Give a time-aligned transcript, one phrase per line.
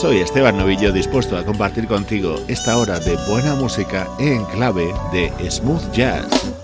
[0.00, 5.50] Soy Esteban Novillo dispuesto a compartir contigo esta hora de buena música en clave de
[5.50, 6.59] smooth jazz.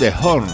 [0.00, 0.46] The Horn.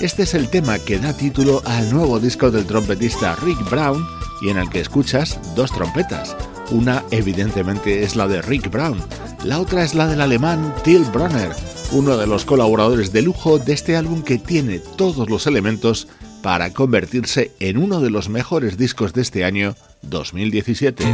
[0.00, 4.06] Este es el tema que da título al nuevo disco del trompetista Rick Brown
[4.40, 6.36] y en el que escuchas dos trompetas.
[6.70, 8.98] Una evidentemente es la de Rick Brown,
[9.44, 11.50] la otra es la del alemán Till Bronner,
[11.90, 16.06] uno de los colaboradores de lujo de este álbum que tiene todos los elementos
[16.40, 21.04] para convertirse en uno de los mejores discos de este año 2017.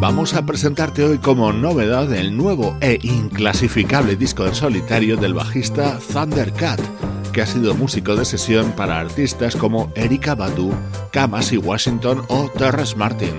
[0.00, 5.98] Vamos a presentarte hoy como novedad el nuevo e inclasificable disco en solitario del bajista
[6.10, 6.80] Thundercat,
[7.34, 10.72] que ha sido músico de sesión para artistas como Erika Badu,
[11.12, 13.34] Kamasi Washington o Terrence Martin.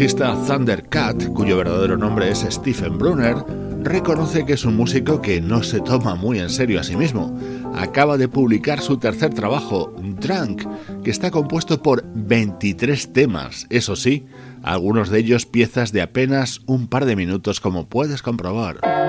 [0.00, 3.36] Bajista Thundercat, cuyo verdadero nombre es Stephen Brunner,
[3.82, 7.38] reconoce que es un músico que no se toma muy en serio a sí mismo.
[7.74, 10.64] Acaba de publicar su tercer trabajo, Drunk,
[11.04, 14.24] que está compuesto por 23 temas, eso sí,
[14.62, 18.99] algunos de ellos piezas de apenas un par de minutos como puedes comprobar.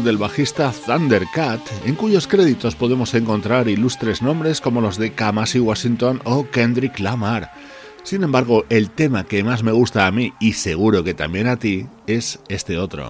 [0.00, 6.20] Del bajista Thundercat, en cuyos créditos podemos encontrar ilustres nombres como los de Kamasi Washington
[6.24, 7.52] o Kendrick Lamar.
[8.02, 11.56] Sin embargo, el tema que más me gusta a mí y seguro que también a
[11.56, 13.08] ti es este otro.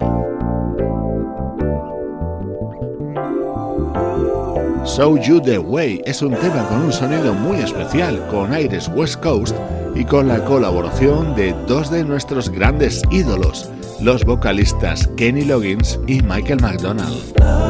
[4.85, 9.21] Show You the Way es un tema con un sonido muy especial, con aires West
[9.21, 9.55] Coast
[9.95, 13.69] y con la colaboración de dos de nuestros grandes ídolos,
[14.01, 17.66] los vocalistas Kenny Loggins y Michael McDonald.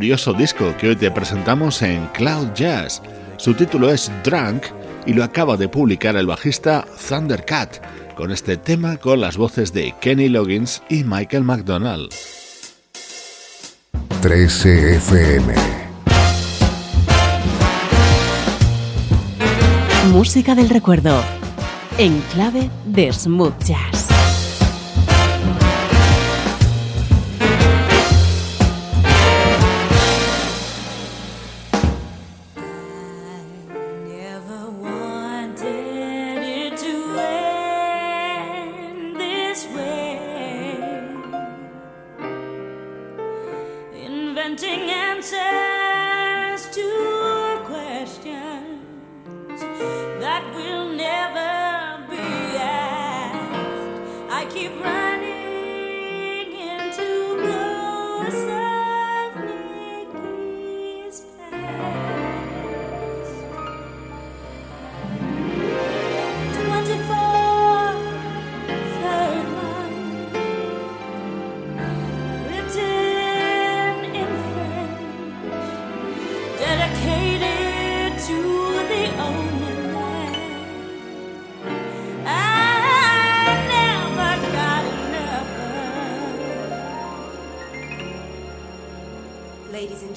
[0.00, 3.02] Curioso disco que hoy te presentamos en Cloud Jazz.
[3.36, 4.62] Su título es Drunk
[5.04, 9.94] y lo acaba de publicar el bajista Thundercat, con este tema con las voces de
[10.00, 12.08] Kenny Loggins y Michael McDonald.
[14.22, 15.54] 13 FM
[20.10, 21.22] Música del recuerdo
[21.98, 23.89] en clave de smooth jazz.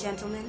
[0.04, 0.43] Gentlemen,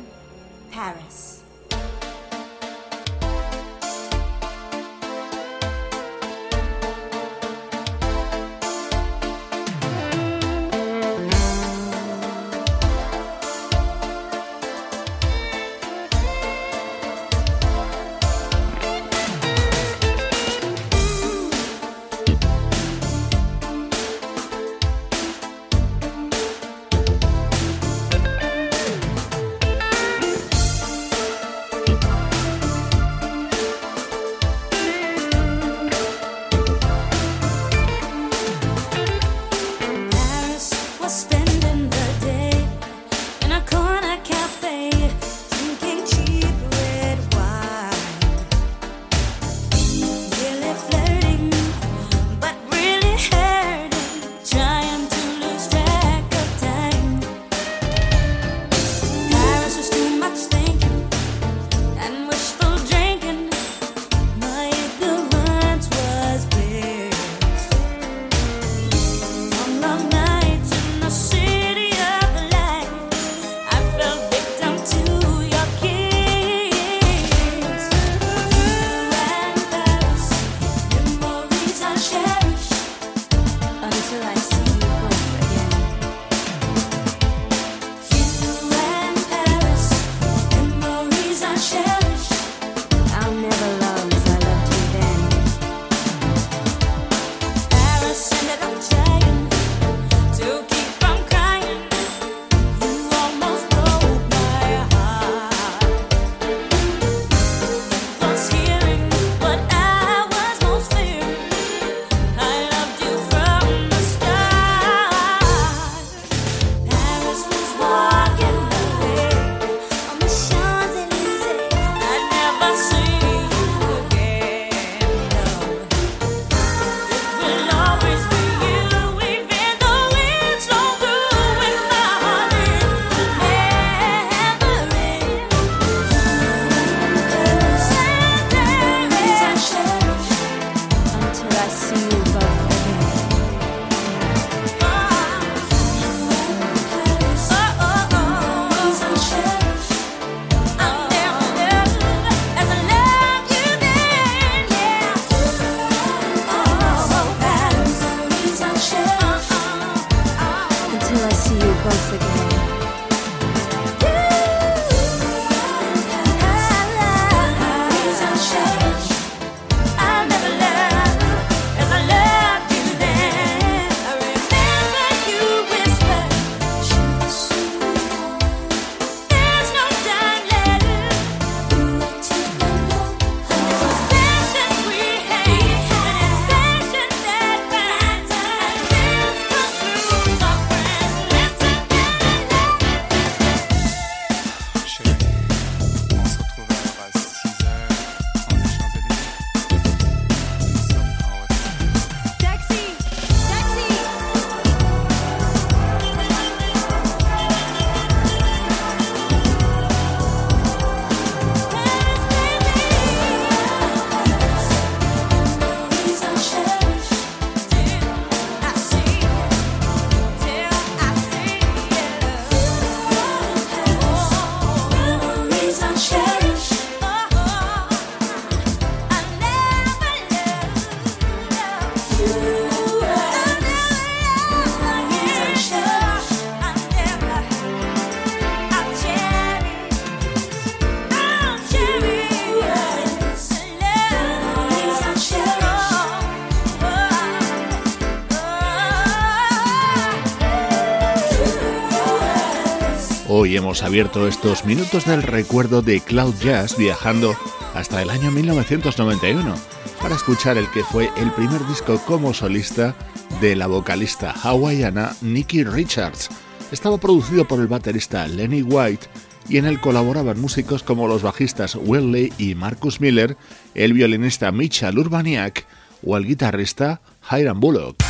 [253.75, 257.35] hemos abierto estos minutos del recuerdo de Cloud Jazz viajando
[257.75, 259.53] hasta el año 1991
[260.01, 262.95] para escuchar el que fue el primer disco como solista
[263.41, 266.29] de la vocalista hawaiana Nikki Richards.
[266.71, 269.09] Estaba producido por el baterista Lenny White
[269.49, 273.37] y en él colaboraban músicos como los bajistas Welly y Marcus Miller,
[273.75, 275.67] el violinista Mitchell Urbaniak
[276.07, 278.04] o el guitarrista Hiram Bullock.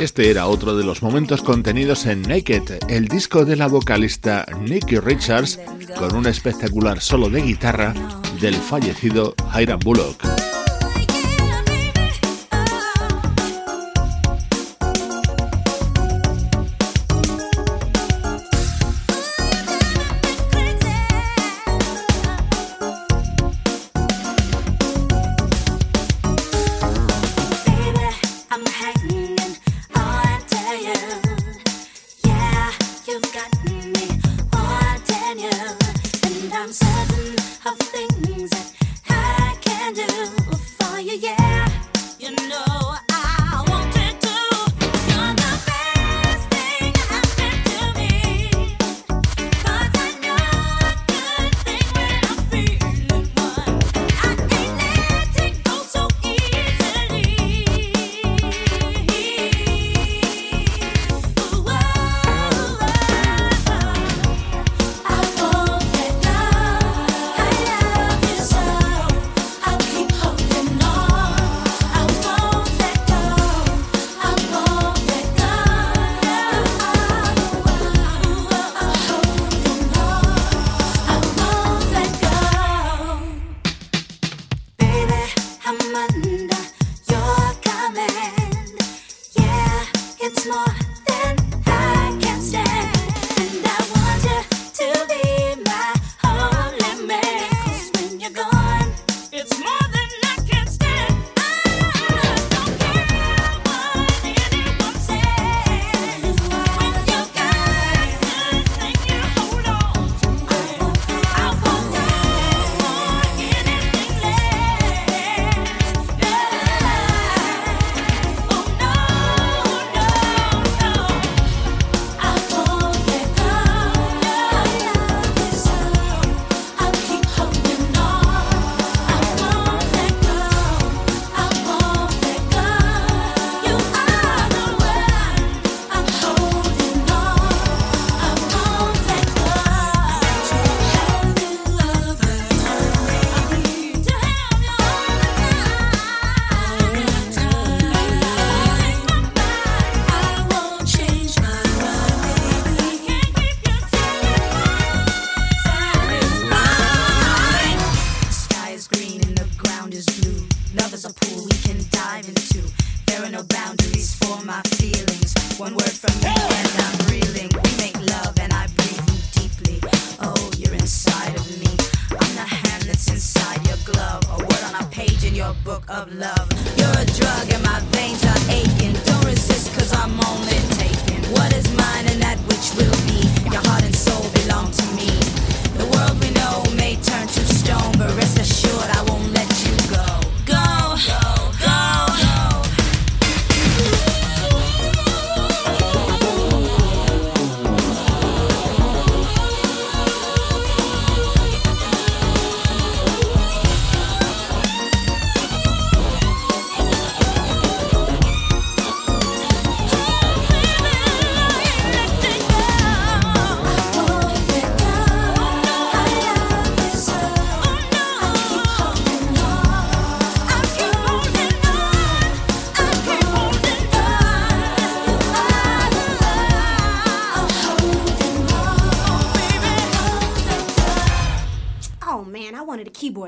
[0.00, 4.98] Este era otro de los momentos contenidos en Naked, el disco de la vocalista Nicky
[4.98, 5.60] Richards,
[5.96, 7.94] con un espectacular solo de guitarra
[8.40, 10.53] del fallecido Hiram Bullock.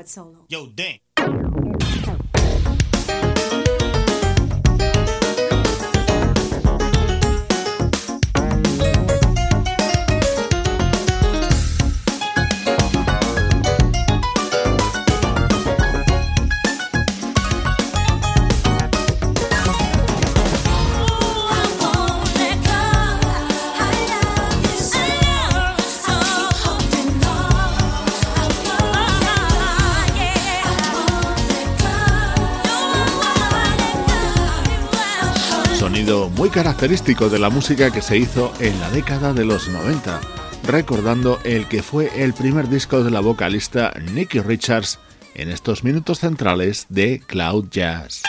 [0.07, 0.45] Solo.
[0.49, 0.86] Yo, dang.
[36.77, 40.21] Sonido muy característico de la música que se hizo en la década de los 90,
[40.67, 44.99] recordando el que fue el primer disco de la vocalista Nicky Richards
[45.33, 48.21] en estos minutos centrales de Cloud Jazz.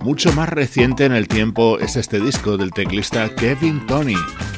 [0.00, 4.16] Mucho más reciente en el tiempo es este disco del teclista Kevin Tony.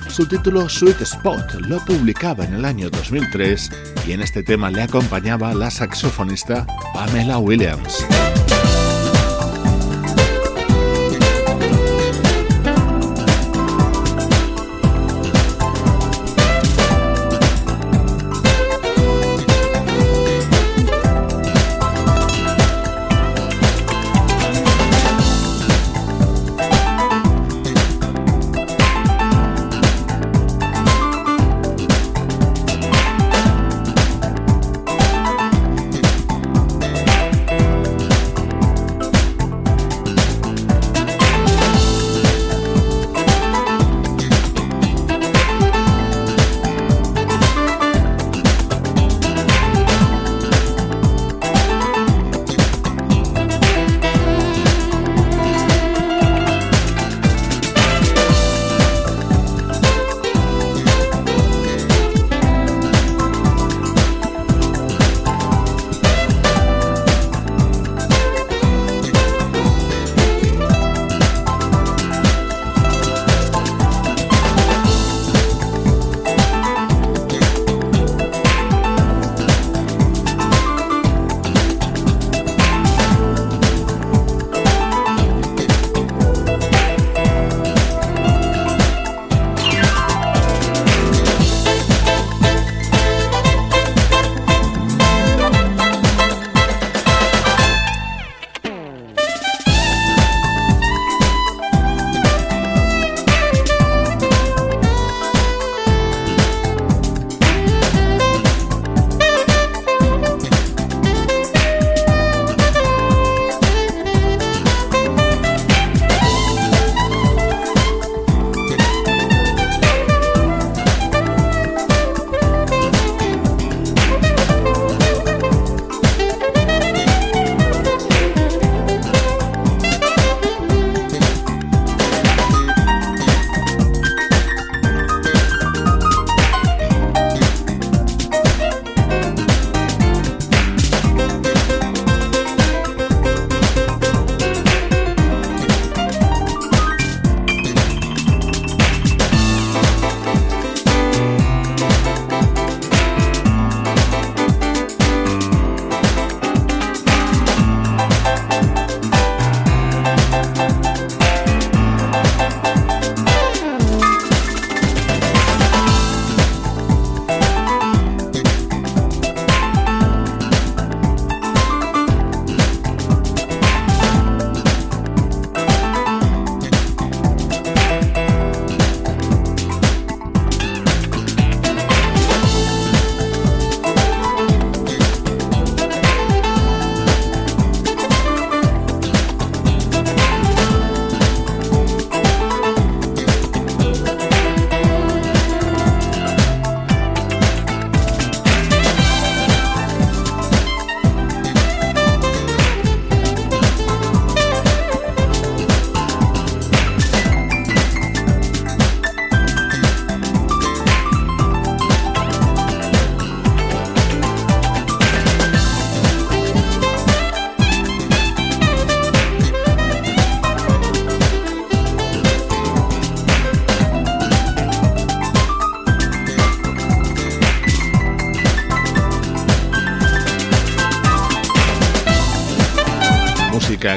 [0.09, 3.71] Su título Sweet Spot lo publicaba en el año 2003
[4.09, 8.05] y en este tema le acompañaba la saxofonista Pamela Williams.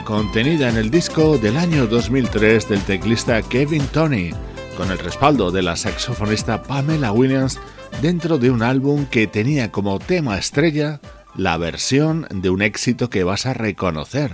[0.08, 4.32] Contenida en el disco del año 2003 del teclista Kevin Tony,
[4.78, 7.60] con el respaldo de la saxofonista Pamela Williams
[8.02, 11.02] dentro de un álbum que tenía como tema estrella
[11.36, 14.32] la versión de un éxito que vas a reconocer.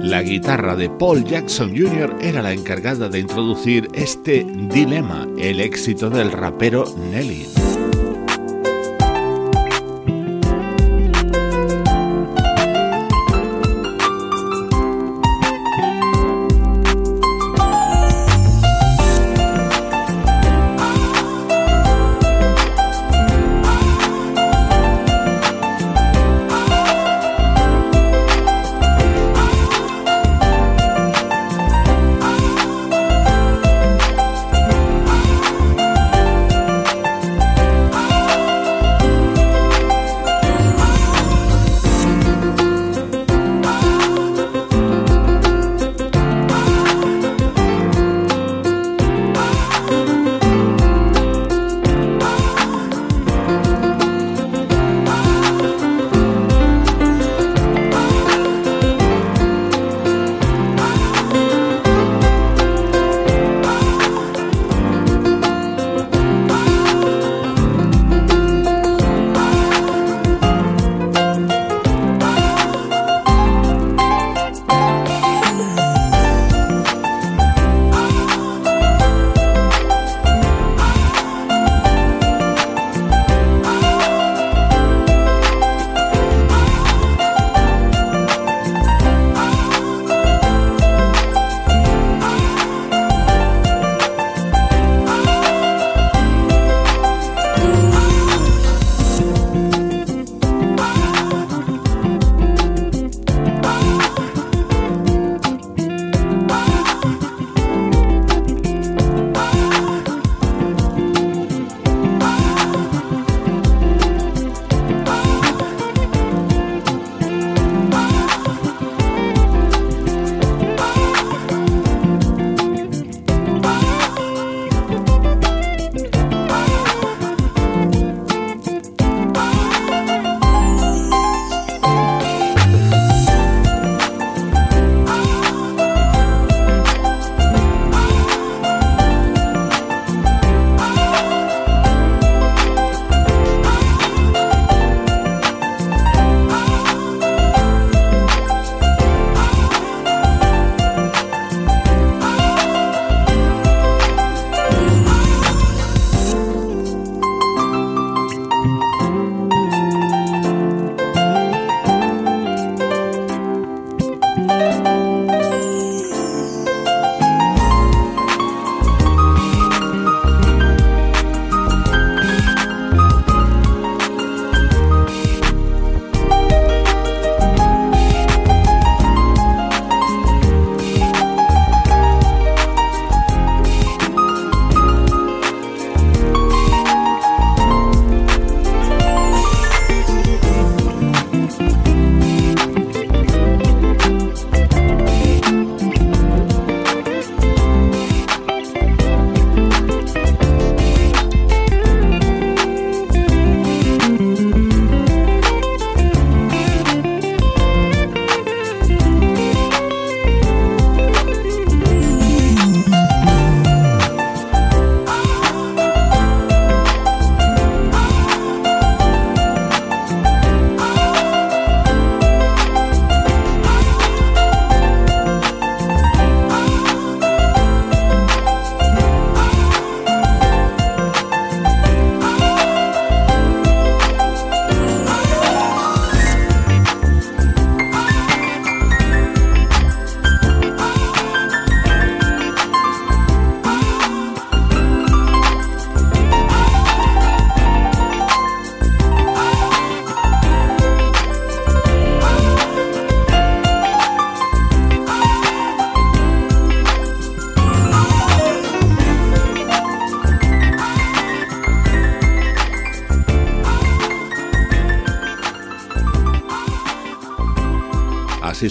[0.00, 2.16] La guitarra de Paul Jackson Jr.
[2.22, 7.73] era la encargada de introducir este dilema, el éxito del rapero Nelly.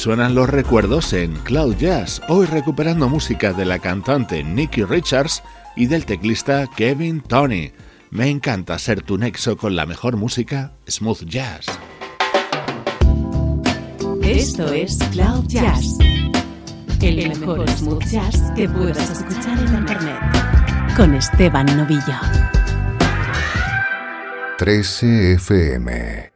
[0.04, 5.42] Suenan los recuerdos en Cloud Jazz, hoy recuperando música de la cantante Nicky Richards
[5.78, 7.72] y del teclista Kevin Tony.
[8.12, 11.68] Me encanta ser tu nexo con la mejor música, smooth jazz.
[14.22, 15.98] Esto es Cloud Jazz,
[17.02, 20.20] el mejor smooth jazz que puedas escuchar en Internet,
[20.98, 22.20] con Esteban Novillo.
[24.58, 26.33] 13 FM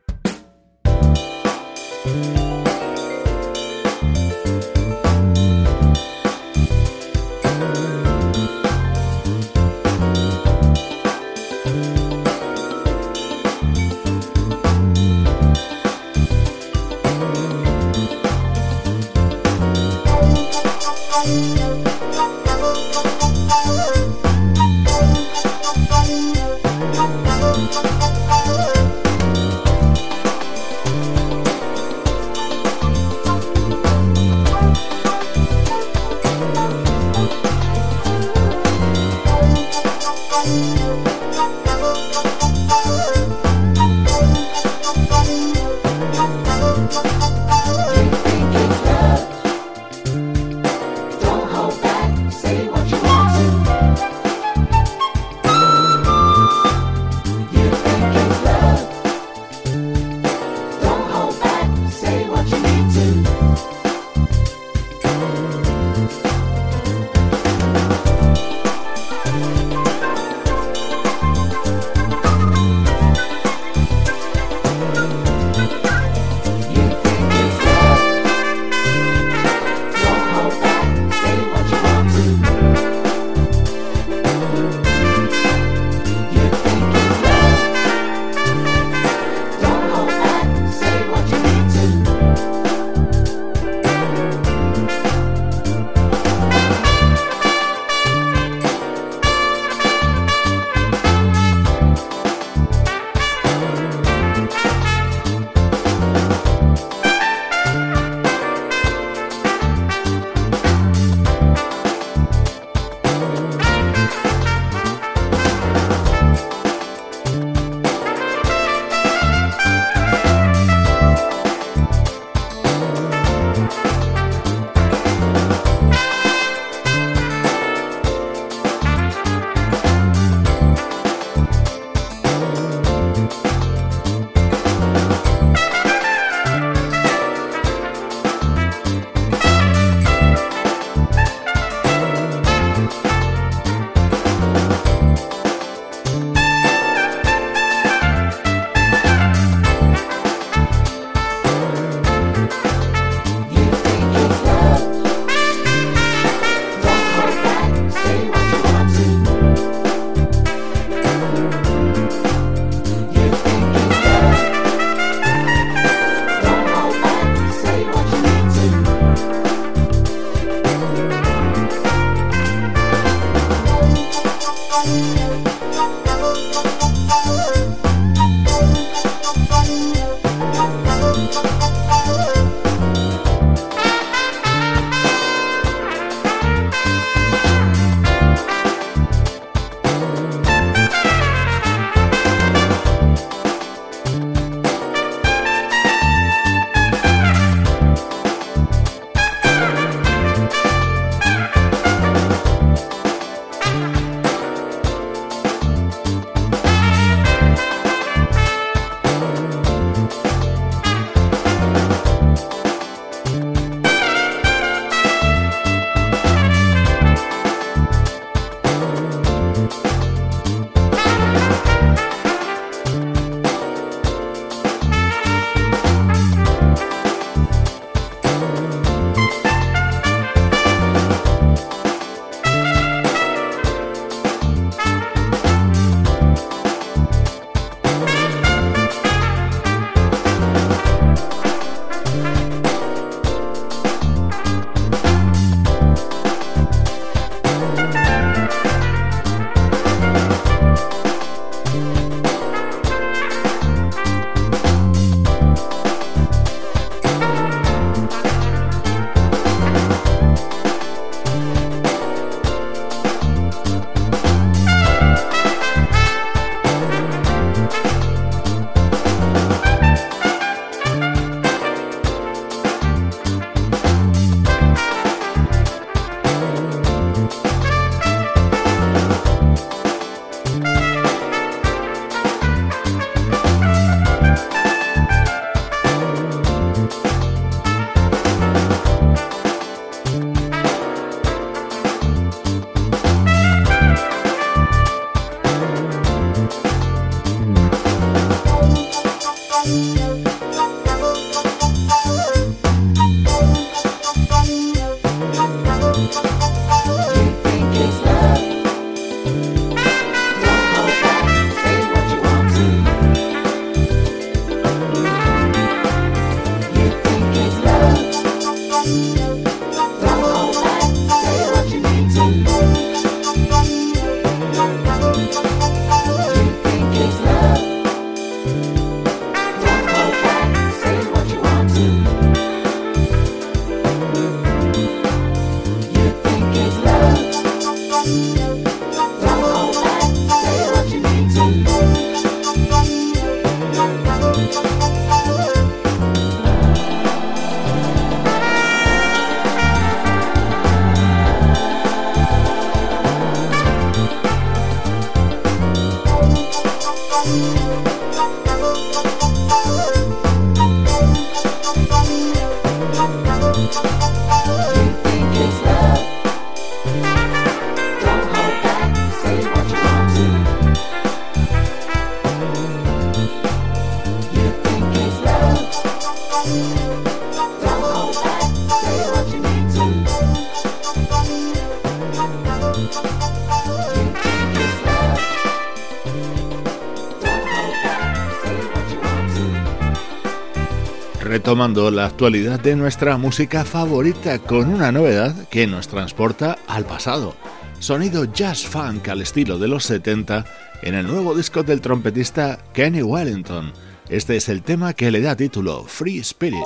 [391.37, 397.35] retomando la actualidad de nuestra música favorita con una novedad que nos transporta al pasado.
[397.77, 400.45] Sonido jazz funk al estilo de los 70
[400.81, 403.71] en el nuevo disco del trompetista Kenny Wellington.
[404.09, 406.57] Este es el tema que le da título Free Spirit.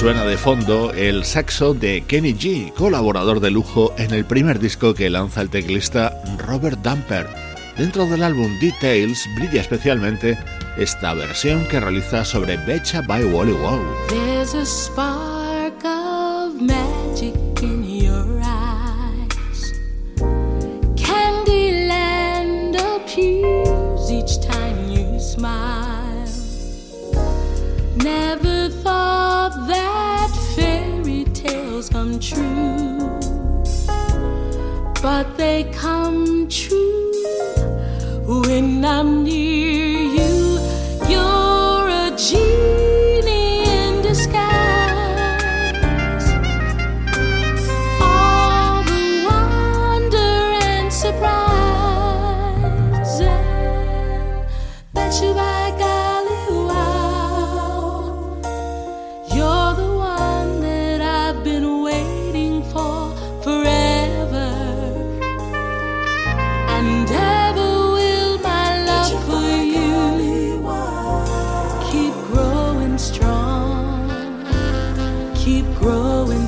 [0.00, 4.94] Suena de fondo el saxo de Kenny G, colaborador de lujo en el primer disco
[4.94, 7.28] que lanza el teclista Robert Dumper.
[7.76, 10.38] Dentro del álbum Details brilla especialmente
[10.78, 13.82] esta versión que realiza sobre Betcha by Wally Wow.
[32.18, 33.20] True,
[35.02, 37.12] but they come true
[38.26, 39.89] when I'm near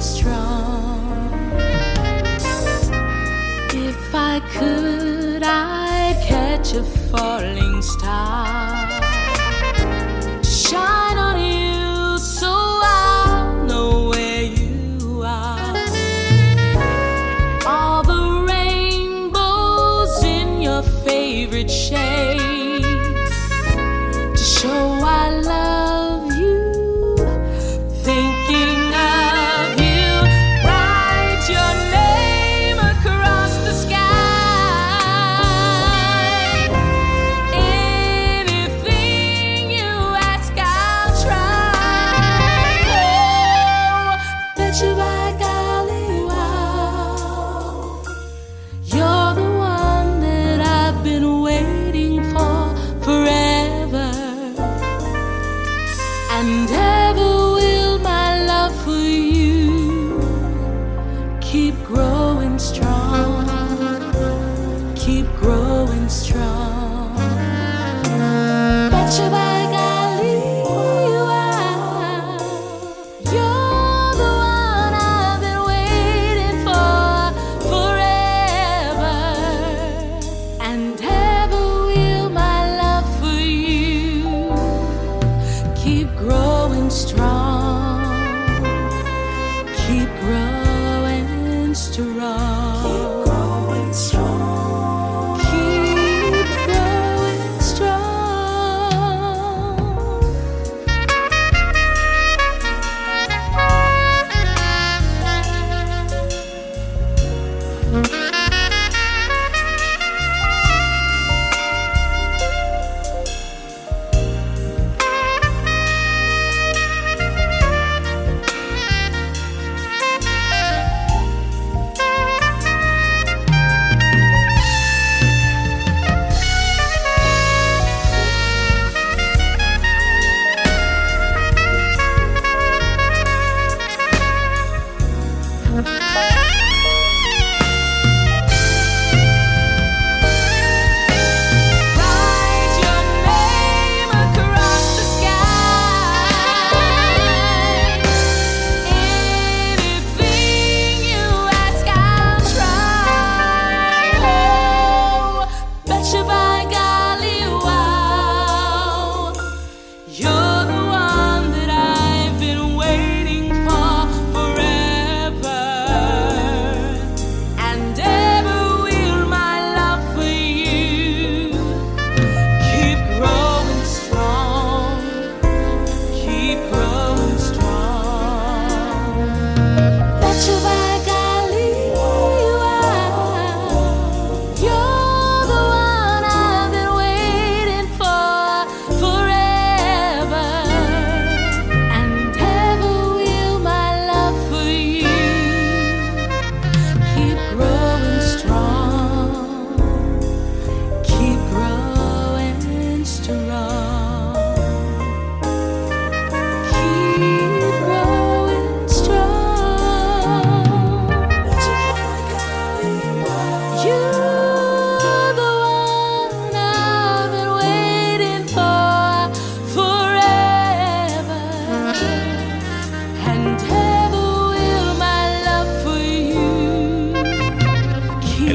[0.03, 0.52] strong.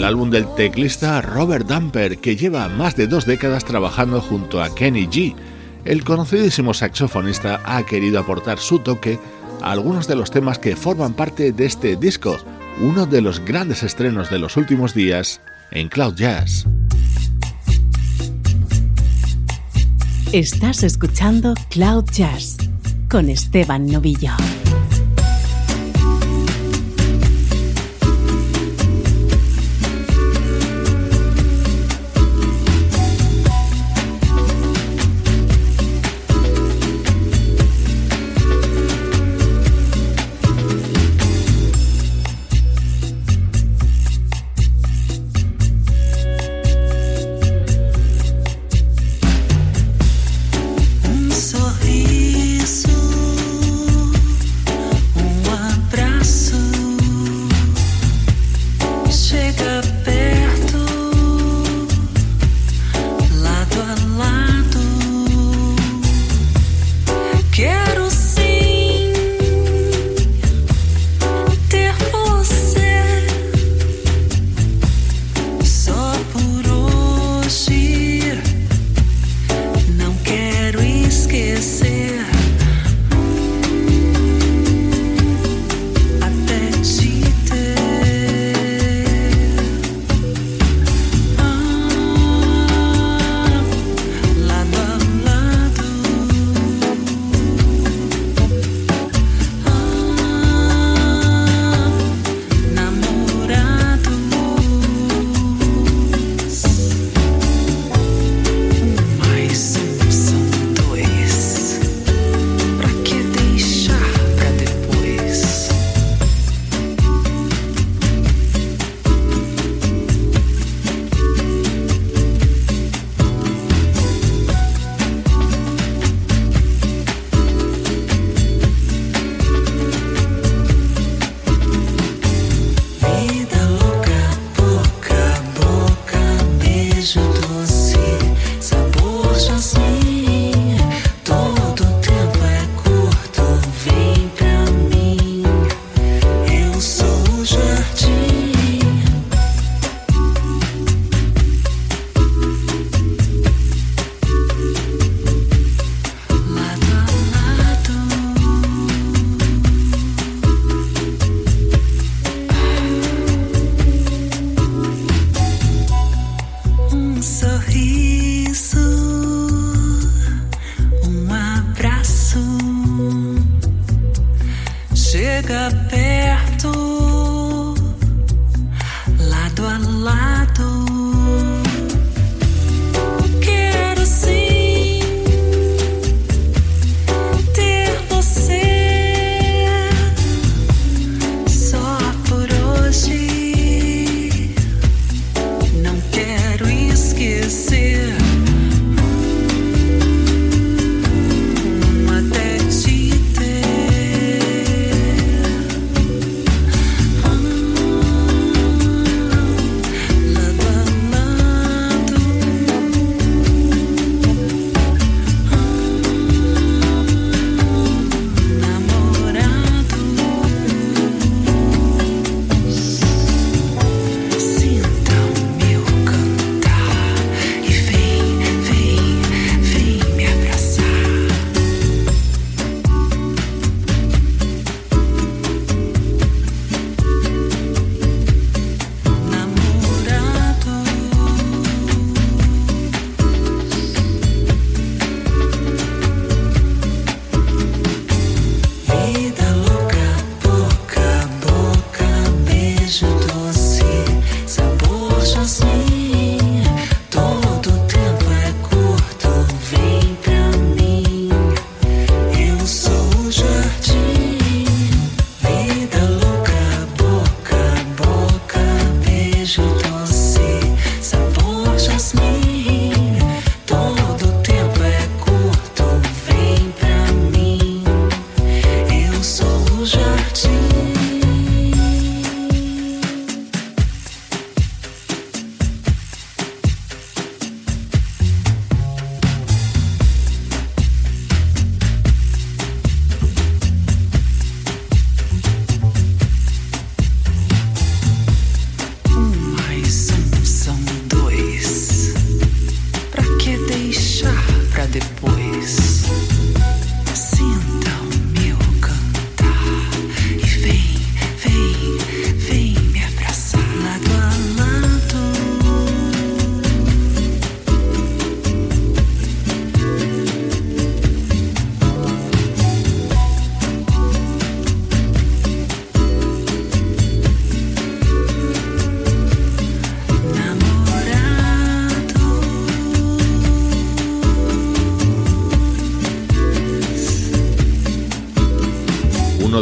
[0.08, 5.06] Álbum del teclista Robert Damper, que lleva más de dos décadas trabajando junto a Kenny
[5.08, 5.36] G.
[5.84, 9.20] El conocidísimo saxofonista ha querido aportar su toque
[9.62, 12.38] a algunos de los temas que forman parte de este disco,
[12.80, 15.42] uno de los grandes estrenos de los últimos días
[15.72, 16.66] en Cloud Jazz.
[20.32, 22.58] Estás escuchando Cloud Jazz
[23.10, 24.32] con Esteban Novillo.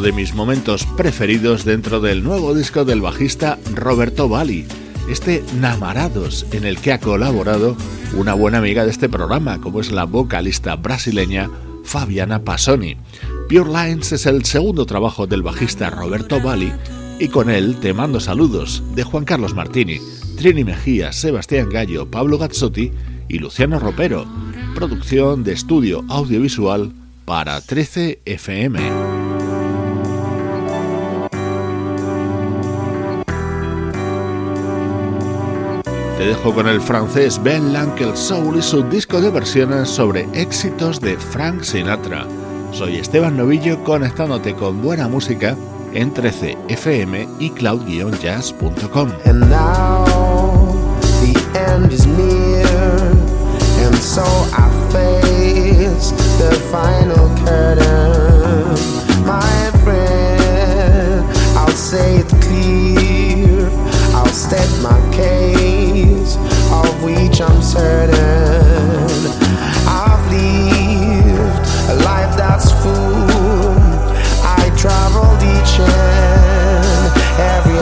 [0.06, 4.68] De mis momentos preferidos dentro del nuevo disco del bajista Roberto Bali,
[5.10, 7.76] este Namarados, en el que ha colaborado
[8.16, 11.50] una buena amiga de este programa, como es la vocalista brasileña
[11.84, 12.98] Fabiana Passoni.
[13.50, 16.72] Pure Lines es el segundo trabajo del bajista Roberto Bali
[17.18, 19.98] y con él te mando saludos de Juan Carlos Martini,
[20.38, 22.92] Trini Mejía, Sebastián Gallo, Pablo Gazzotti
[23.28, 24.28] y Luciano Ropero.
[24.76, 26.94] Producción de estudio audiovisual
[27.26, 29.15] para 13 FM.
[36.18, 41.02] Te dejo con el francés Ben Lankel Soul y su disco de versiones sobre éxitos
[41.02, 42.26] de Frank Sinatra.
[42.72, 45.58] Soy Esteban Novillo conectándote con buena música
[45.94, 49.12] en 13 FM y cloud-jazz.com.
[64.16, 65.75] I'll state my case,
[66.96, 68.16] of which I'm certain.
[69.88, 73.76] I've lived a life that's full.
[74.44, 77.12] I traveled each and
[77.56, 77.75] every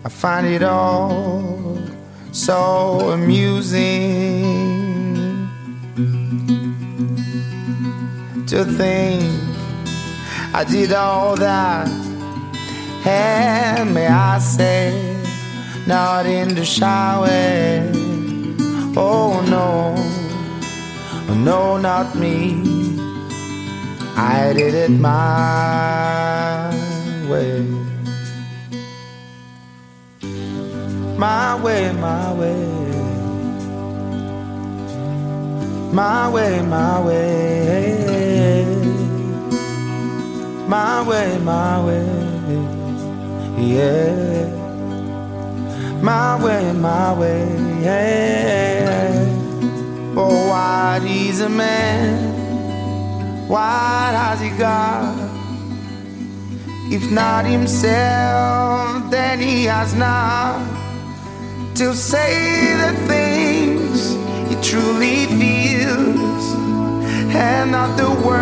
[0.05, 1.78] I find it all
[2.32, 3.78] so amusing
[8.47, 9.22] to think
[10.55, 11.88] I did all that.
[13.05, 15.16] And may I say,
[15.86, 18.01] not in the shower.
[18.95, 19.95] Oh no,
[21.34, 22.61] no, not me.
[24.14, 26.68] I did it my
[27.26, 27.62] way.
[31.16, 32.82] My way, my way.
[35.93, 38.66] My way, my way.
[40.68, 42.07] My way, my way.
[43.59, 44.62] Yeah.
[46.03, 47.46] My way, my way.
[50.16, 53.46] Oh, what is a man?
[53.46, 55.14] What has he got?
[56.90, 60.66] If not himself, then he has not
[61.76, 64.16] to say the things
[64.48, 66.55] he truly feels,
[67.32, 68.41] and not the words